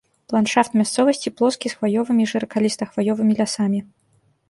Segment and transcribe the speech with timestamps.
[0.35, 3.79] Ландшафт мясцовасці плоскі з хваёвымі і шыракаліста-хваёвымі лясамі.